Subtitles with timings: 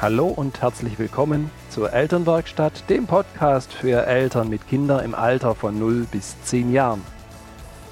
[0.00, 5.76] Hallo und herzlich willkommen zur Elternwerkstatt, dem Podcast für Eltern mit Kindern im Alter von
[5.76, 7.02] 0 bis 10 Jahren.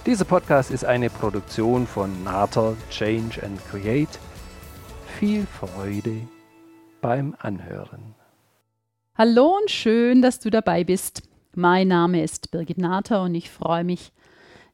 [0.07, 4.21] Dieser Podcast ist eine Produktion von Nater Change and Create.
[5.19, 6.29] Viel Freude
[7.01, 8.15] beim Anhören.
[9.16, 11.25] Hallo und schön, dass du dabei bist.
[11.57, 14.12] Mein Name ist Birgit Nater und ich freue mich,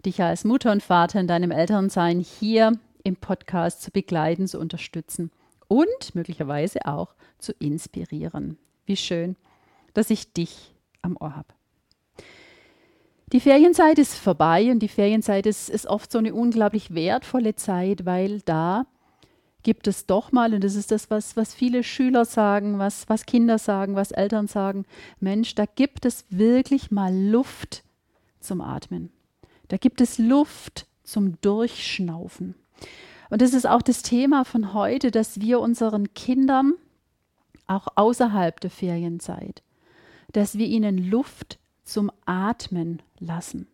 [0.04, 2.72] dich als Mutter und Vater in deinem Elternsein hier
[3.04, 5.30] im Podcast zu begleiten, zu unterstützen
[5.72, 8.58] und möglicherweise auch zu inspirieren.
[8.84, 9.36] Wie schön,
[9.94, 11.48] dass ich dich am Ohr habe.
[13.32, 18.04] Die Ferienzeit ist vorbei und die Ferienzeit ist, ist oft so eine unglaublich wertvolle Zeit,
[18.04, 18.84] weil da
[19.62, 23.24] gibt es doch mal, und das ist das, was, was viele Schüler sagen, was, was
[23.24, 24.84] Kinder sagen, was Eltern sagen,
[25.20, 27.82] Mensch, da gibt es wirklich mal Luft
[28.40, 29.10] zum Atmen.
[29.68, 32.56] Da gibt es Luft zum Durchschnaufen.
[33.32, 36.74] Und das ist auch das Thema von heute, dass wir unseren Kindern
[37.66, 39.62] auch außerhalb der Ferienzeit,
[40.32, 43.68] dass wir ihnen Luft zum Atmen lassen.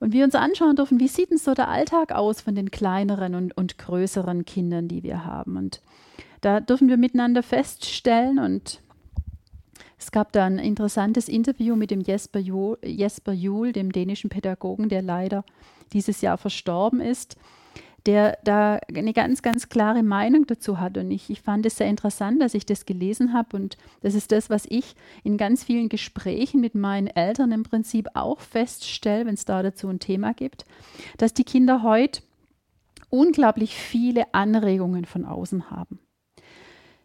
[0.00, 3.34] Und wir uns anschauen dürfen, wie sieht denn so der Alltag aus von den kleineren
[3.34, 5.58] und, und größeren Kindern, die wir haben.
[5.58, 5.82] Und
[6.40, 8.80] da dürfen wir miteinander feststellen und
[9.98, 14.88] es gab da ein interessantes Interview mit dem Jesper Juhl, Jesper Juhl, dem dänischen Pädagogen,
[14.88, 15.44] der leider
[15.92, 17.36] dieses Jahr verstorben ist
[18.06, 20.98] der da eine ganz, ganz klare Meinung dazu hat.
[20.98, 23.56] Und ich, ich fand es sehr interessant, dass ich das gelesen habe.
[23.56, 28.08] Und das ist das, was ich in ganz vielen Gesprächen mit meinen Eltern im Prinzip
[28.14, 30.64] auch feststelle, wenn es da dazu ein Thema gibt,
[31.16, 32.22] dass die Kinder heute
[33.08, 35.98] unglaublich viele Anregungen von außen haben.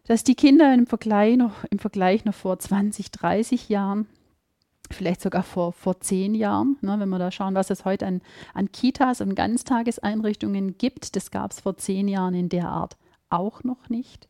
[0.06, 4.06] Dass die Kinder im Vergleich noch, im Vergleich noch vor 20, 30 Jahren
[4.94, 8.20] vielleicht sogar vor, vor zehn Jahren, ne, wenn wir da schauen, was es heute an,
[8.54, 11.16] an Kitas und Ganztageseinrichtungen gibt.
[11.16, 12.96] Das gab es vor zehn Jahren in der Art
[13.28, 14.28] auch noch nicht.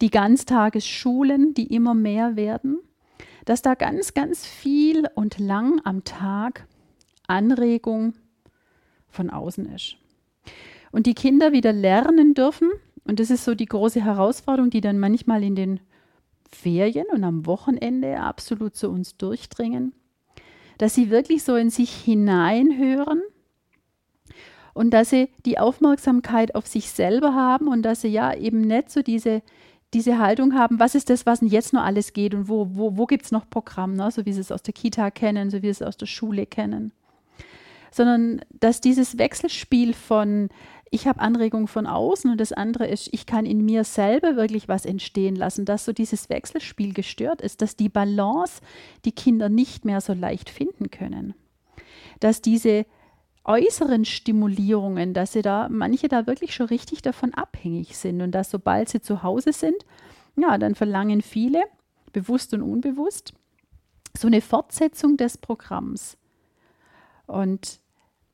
[0.00, 2.78] Die Ganztagesschulen, die immer mehr werden,
[3.44, 6.66] dass da ganz, ganz viel und lang am Tag
[7.26, 8.14] Anregung
[9.08, 9.96] von außen ist.
[10.92, 12.70] Und die Kinder wieder lernen dürfen,
[13.04, 15.80] und das ist so die große Herausforderung, die dann manchmal in den
[16.50, 19.92] Ferien und am Wochenende absolut zu uns durchdringen,
[20.78, 23.22] dass sie wirklich so in sich hineinhören
[24.74, 28.90] und dass sie die Aufmerksamkeit auf sich selber haben und dass sie ja eben nicht
[28.90, 29.42] so diese,
[29.94, 32.96] diese Haltung haben, was ist das, was denn jetzt noch alles geht und wo, wo,
[32.98, 34.10] wo gibt es noch Programm, ne?
[34.10, 36.44] so wie sie es aus der Kita kennen, so wie sie es aus der Schule
[36.44, 36.92] kennen.
[37.90, 40.50] Sondern dass dieses Wechselspiel von
[40.96, 44.66] ich habe Anregungen von außen und das andere ist, ich kann in mir selber wirklich
[44.66, 48.62] was entstehen lassen, dass so dieses Wechselspiel gestört ist, dass die Balance
[49.04, 51.34] die Kinder nicht mehr so leicht finden können.
[52.20, 52.86] Dass diese
[53.44, 58.50] äußeren Stimulierungen, dass sie da, manche da wirklich schon richtig davon abhängig sind und dass
[58.50, 59.84] sobald sie zu Hause sind,
[60.34, 61.62] ja, dann verlangen viele,
[62.14, 63.34] bewusst und unbewusst,
[64.16, 66.16] so eine Fortsetzung des Programms.
[67.26, 67.80] Und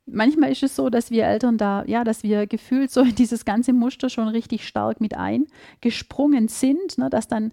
[0.06, 3.44] manchmal ist es so, dass wir Eltern da, ja, dass wir gefühlt so in dieses
[3.44, 7.52] ganze Muster schon richtig stark mit eingesprungen sind, ne, dass dann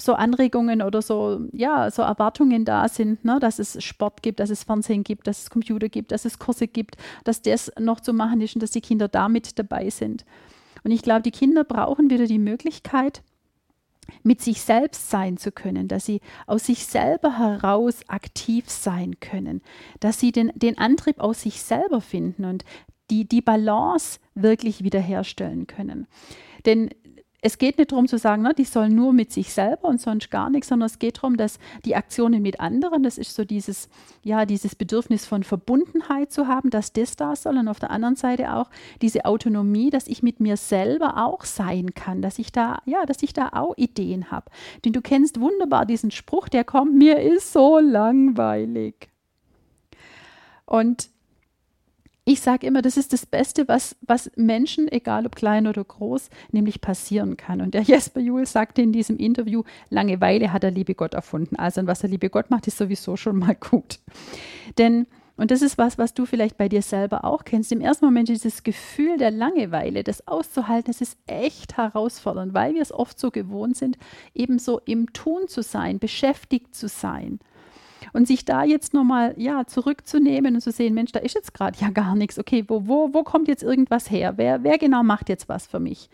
[0.00, 4.50] so Anregungen oder so, ja, so Erwartungen da sind, ne, dass es Sport gibt, dass
[4.50, 8.12] es Fernsehen gibt, dass es Computer gibt, dass es Kurse gibt, dass das noch zu
[8.12, 10.24] machen ist und dass die Kinder damit dabei sind.
[10.84, 13.22] Und ich glaube, die Kinder brauchen wieder die Möglichkeit,
[14.22, 19.62] mit sich selbst sein zu können, dass sie aus sich selber heraus aktiv sein können,
[20.00, 22.64] dass sie den, den Antrieb aus sich selber finden und
[23.10, 26.06] die, die Balance wirklich wiederherstellen können.
[26.66, 26.90] Denn
[27.40, 30.30] es geht nicht darum zu sagen, ne, die sollen nur mit sich selber und sonst
[30.30, 33.88] gar nichts, sondern es geht darum, dass die Aktionen mit anderen, das ist so dieses,
[34.24, 38.16] ja, dieses Bedürfnis von Verbundenheit zu haben, dass das da soll und auf der anderen
[38.16, 38.70] Seite auch
[39.02, 43.22] diese Autonomie, dass ich mit mir selber auch sein kann, dass ich da, ja, dass
[43.22, 44.50] ich da auch Ideen habe.
[44.84, 49.10] Denn du kennst wunderbar diesen Spruch, der kommt, mir ist so langweilig.
[50.66, 51.08] Und
[52.28, 56.28] ich sage immer, das ist das Beste, was, was Menschen, egal ob klein oder groß,
[56.52, 57.62] nämlich passieren kann.
[57.62, 61.56] Und der Jesper Juhl sagte in diesem Interview, Langeweile hat der liebe Gott erfunden.
[61.56, 64.00] Also was der liebe Gott macht, ist sowieso schon mal gut.
[64.76, 65.06] Denn
[65.38, 67.70] und das ist was, was du vielleicht bei dir selber auch kennst.
[67.70, 72.82] Im ersten Moment dieses Gefühl der Langeweile, das auszuhalten, das ist echt herausfordernd, weil wir
[72.82, 73.96] es oft so gewohnt sind,
[74.34, 77.38] eben so im Tun zu sein, beschäftigt zu sein.
[78.12, 81.78] Und sich da jetzt nochmal ja, zurückzunehmen und zu sehen, Mensch, da ist jetzt gerade
[81.80, 82.38] ja gar nichts.
[82.38, 84.34] Okay, wo, wo, wo kommt jetzt irgendwas her?
[84.36, 86.08] Wer, wer genau macht jetzt was für mich?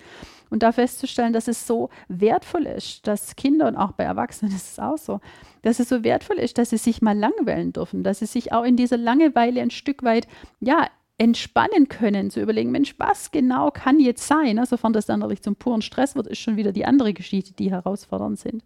[0.50, 4.72] Und da festzustellen, dass es so wertvoll ist, dass Kinder und auch bei Erwachsenen ist
[4.72, 5.20] es auch so,
[5.62, 8.64] dass es so wertvoll ist, dass sie sich mal langweilen dürfen, dass sie sich auch
[8.64, 10.28] in dieser Langeweile ein Stück weit,
[10.60, 14.58] ja, entspannen können, zu überlegen, Mensch, was genau kann jetzt sein?
[14.58, 17.52] Also, sofern das dann natürlich zum puren Stress wird, ist schon wieder die andere Geschichte,
[17.52, 18.64] die herausfordernd sind.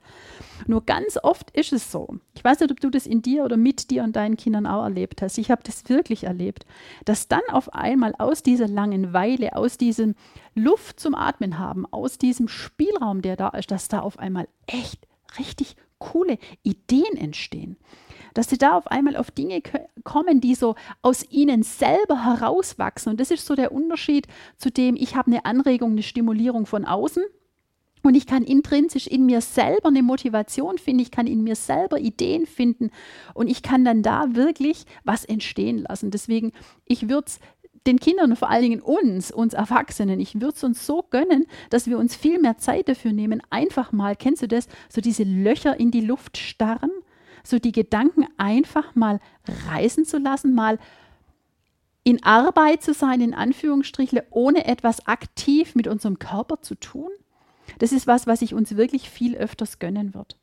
[0.66, 2.16] Nur ganz oft ist es so.
[2.34, 4.82] Ich weiß nicht, ob du das in dir oder mit dir und deinen Kindern auch
[4.82, 5.36] erlebt hast.
[5.36, 6.64] Ich habe das wirklich erlebt,
[7.04, 10.14] dass dann auf einmal aus dieser Langeweile, aus diesem
[10.54, 15.07] Luft zum Atmen haben, aus diesem Spielraum, der da ist, dass da auf einmal echt
[15.38, 17.76] richtig coole Ideen entstehen
[18.38, 19.60] dass sie da auf einmal auf Dinge
[20.04, 23.10] kommen, die so aus ihnen selber herauswachsen.
[23.10, 26.84] Und das ist so der Unterschied zu dem, ich habe eine Anregung, eine Stimulierung von
[26.84, 27.24] außen.
[28.04, 31.98] Und ich kann intrinsisch in mir selber eine Motivation finden, ich kann in mir selber
[31.98, 32.90] Ideen finden
[33.34, 36.12] und ich kann dann da wirklich was entstehen lassen.
[36.12, 36.52] Deswegen,
[36.84, 37.40] ich würde es
[37.88, 41.46] den Kindern und vor allen Dingen uns, uns Erwachsenen, ich würde es uns so gönnen,
[41.70, 45.24] dass wir uns viel mehr Zeit dafür nehmen, einfach mal, kennst du das, so diese
[45.24, 46.90] Löcher in die Luft starren
[47.48, 49.20] so die Gedanken einfach mal
[49.68, 50.78] reißen zu lassen, mal
[52.04, 57.10] in Arbeit zu sein, in Anführungsstrichen, ohne etwas aktiv mit unserem Körper zu tun.
[57.78, 60.36] Das ist was, was ich uns wirklich viel öfters gönnen wird.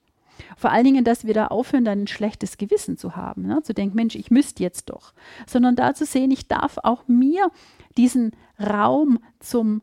[0.57, 3.61] Vor allen Dingen, dass wir da aufhören, dann ein schlechtes Gewissen zu haben, ne?
[3.63, 5.13] zu denken, Mensch, ich müsste jetzt doch,
[5.47, 7.49] sondern da zu sehen, ich darf auch mir
[7.97, 9.81] diesen Raum zum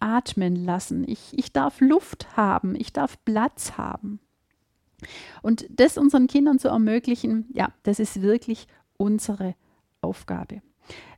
[0.00, 1.04] Atmen lassen.
[1.06, 4.20] Ich, ich darf Luft haben, ich darf Platz haben.
[5.42, 8.66] Und das unseren Kindern zu ermöglichen, ja, das ist wirklich
[8.96, 9.54] unsere
[10.00, 10.62] Aufgabe.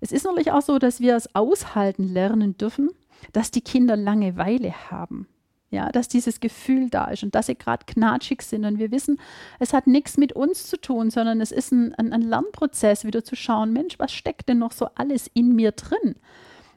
[0.00, 2.90] Es ist natürlich auch so, dass wir es aushalten lernen dürfen,
[3.32, 5.26] dass die Kinder Langeweile haben.
[5.72, 8.66] Ja, dass dieses Gefühl da ist und dass sie gerade knatschig sind.
[8.66, 9.18] Und wir wissen,
[9.58, 13.24] es hat nichts mit uns zu tun, sondern es ist ein, ein, ein Lernprozess, wieder
[13.24, 16.16] zu schauen, Mensch, was steckt denn noch so alles in mir drin?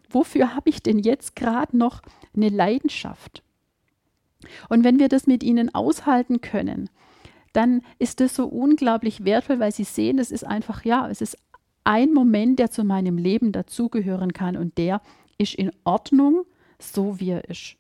[0.10, 2.02] Wofür habe ich denn jetzt gerade noch
[2.34, 3.44] eine Leidenschaft?
[4.70, 6.90] Und wenn wir das mit ihnen aushalten können,
[7.52, 11.38] dann ist das so unglaublich wertvoll, weil sie sehen, das ist einfach, ja, es ist
[11.84, 15.02] ein Moment, der zu meinem Leben dazugehören kann und der
[15.38, 16.46] ist in Ordnung,
[16.80, 17.76] so wie er ist.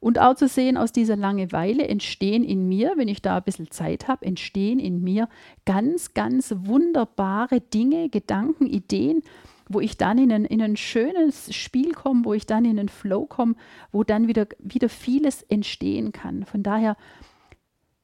[0.00, 3.70] Und auch zu sehen, aus dieser Langeweile entstehen in mir, wenn ich da ein bisschen
[3.70, 5.28] Zeit habe, entstehen in mir
[5.64, 9.22] ganz, ganz wunderbare Dinge, Gedanken, Ideen,
[9.68, 12.88] wo ich dann in ein, in ein schönes Spiel komme, wo ich dann in einen
[12.88, 13.54] Flow komme,
[13.90, 16.44] wo dann wieder, wieder vieles entstehen kann.
[16.44, 16.96] Von daher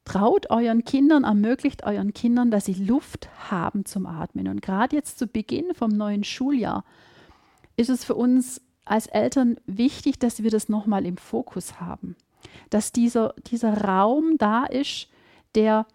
[0.05, 4.47] traut euren Kindern, ermöglicht euren Kindern, dass sie Luft haben zum Atmen.
[4.47, 6.83] Und gerade jetzt zu Beginn vom neuen Schuljahr
[7.77, 12.15] ist es für uns als Eltern wichtig, dass wir das nochmal im Fokus haben.
[12.69, 15.07] Dass dieser, dieser Raum da ist,
[15.55, 15.85] der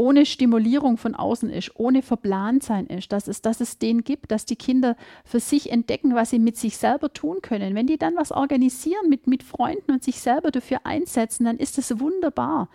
[0.00, 4.30] ohne Stimulierung von außen ist, ohne verplant sein ist, dass es, dass es den gibt,
[4.30, 4.96] dass die Kinder
[5.26, 7.74] für sich entdecken, was sie mit sich selber tun können.
[7.74, 11.76] Wenn die dann was organisieren mit, mit Freunden und sich selber dafür einsetzen, dann ist
[11.76, 12.70] das wunderbar.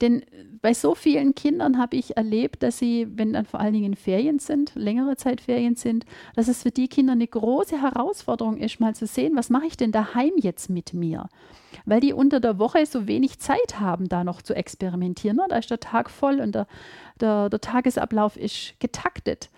[0.00, 0.24] Denn
[0.60, 4.38] bei so vielen Kindern habe ich erlebt, dass sie, wenn dann vor allen Dingen Ferien
[4.38, 6.04] sind, längere Zeit Ferien sind,
[6.34, 9.76] dass es für die Kinder eine große Herausforderung ist, mal zu sehen, was mache ich
[9.76, 11.28] denn daheim jetzt mit mir?
[11.84, 15.36] Weil die unter der Woche so wenig Zeit haben, da noch zu experimentieren.
[15.36, 15.46] Ne?
[15.48, 16.66] Da ist der Tag voll und der,
[17.20, 19.50] der, der Tagesablauf ist getaktet.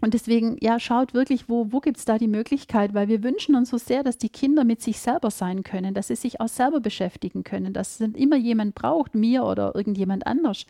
[0.00, 3.54] Und deswegen, ja, schaut wirklich, wo, wo gibt es da die Möglichkeit, weil wir wünschen
[3.54, 6.48] uns so sehr, dass die Kinder mit sich selber sein können, dass sie sich auch
[6.48, 10.66] selber beschäftigen können, dass es immer jemand braucht, mir oder irgendjemand anders.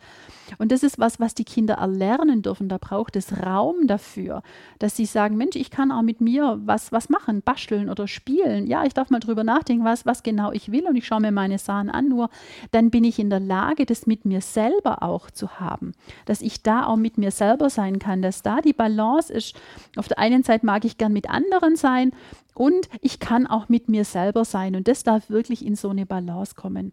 [0.57, 2.67] Und das ist was, was die Kinder erlernen dürfen.
[2.67, 4.43] Da braucht es Raum dafür,
[4.79, 8.67] dass sie sagen, Mensch, ich kann auch mit mir was, was machen, basteln oder spielen.
[8.67, 11.31] Ja, ich darf mal drüber nachdenken, was, was genau ich will und ich schaue mir
[11.31, 12.09] meine Sachen an.
[12.09, 12.29] Nur
[12.71, 15.93] dann bin ich in der Lage, das mit mir selber auch zu haben,
[16.25, 19.55] dass ich da auch mit mir selber sein kann, dass da die Balance Balance ist.
[19.95, 22.11] Auf der einen Seite mag ich gern mit anderen sein
[22.53, 24.75] und ich kann auch mit mir selber sein.
[24.75, 26.91] Und das darf wirklich in so eine Balance kommen.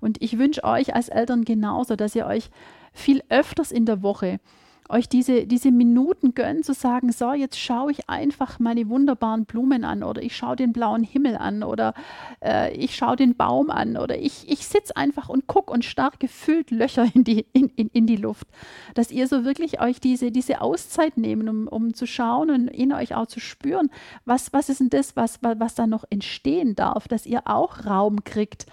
[0.00, 2.50] Und ich wünsche euch als Eltern genauso, dass ihr euch
[2.92, 4.40] viel öfters in der Woche
[4.88, 9.84] euch diese, diese Minuten gönnen, zu sagen, so, jetzt schaue ich einfach meine wunderbaren Blumen
[9.84, 11.94] an oder ich schaue den blauen Himmel an oder
[12.42, 16.12] äh, ich schaue den Baum an oder ich, ich sitze einfach und gucke und starr
[16.18, 18.46] gefüllt Löcher in die, in, in, in die Luft.
[18.94, 22.92] Dass ihr so wirklich euch diese, diese Auszeit nehmen, um, um zu schauen und in
[22.92, 23.90] euch auch zu spüren,
[24.24, 28.24] was, was ist denn das, was, was da noch entstehen darf, dass ihr auch Raum
[28.24, 28.66] kriegt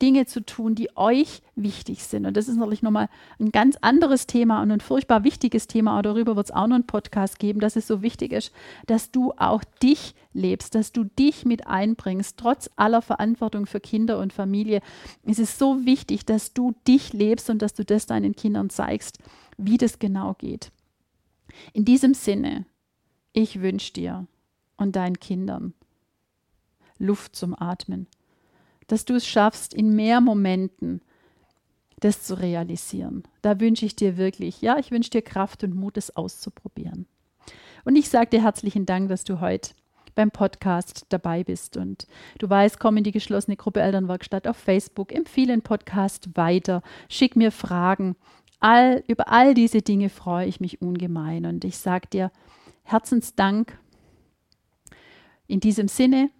[0.00, 2.24] Dinge zu tun, die euch wichtig sind.
[2.24, 3.08] Und das ist natürlich nochmal
[3.40, 5.92] ein ganz anderes Thema und ein furchtbar wichtiges Thema.
[5.92, 8.52] Aber darüber wird es auch noch einen Podcast geben, dass es so wichtig ist,
[8.86, 14.18] dass du auch dich lebst, dass du dich mit einbringst, trotz aller Verantwortung für Kinder
[14.18, 14.80] und Familie.
[15.24, 19.18] Es ist so wichtig, dass du dich lebst und dass du das deinen Kindern zeigst,
[19.56, 20.70] wie das genau geht.
[21.72, 22.66] In diesem Sinne,
[23.32, 24.26] ich wünsche dir
[24.76, 25.74] und deinen Kindern
[26.98, 28.06] Luft zum Atmen
[28.88, 31.00] dass du es schaffst, in mehr Momenten
[32.00, 33.22] das zu realisieren.
[33.42, 37.06] Da wünsche ich dir wirklich, ja, ich wünsche dir Kraft und Mut, es auszuprobieren.
[37.84, 39.70] Und ich sage dir herzlichen Dank, dass du heute
[40.14, 41.76] beim Podcast dabei bist.
[41.76, 42.06] Und
[42.38, 47.36] du weißt, komm in die geschlossene Gruppe Elternwerkstatt auf Facebook, empfehle den Podcast weiter, schick
[47.36, 48.16] mir Fragen.
[48.60, 51.46] All, über all diese Dinge freue ich mich ungemein.
[51.46, 52.32] Und ich sage dir
[52.82, 53.78] Herzensdank.
[55.46, 56.30] In diesem Sinne,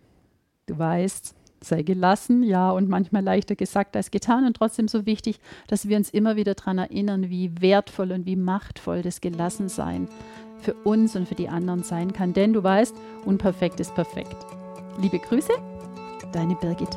[0.67, 5.41] du weißt, sei gelassen, ja, und manchmal leichter gesagt als getan und trotzdem so wichtig,
[5.67, 10.09] dass wir uns immer wieder daran erinnern, wie wertvoll und wie machtvoll das Gelassensein
[10.61, 12.33] für uns und für die anderen sein kann.
[12.33, 14.37] Denn du weißt, unperfekt ist perfekt.
[15.01, 15.53] Liebe Grüße,
[16.33, 16.97] deine Birgit.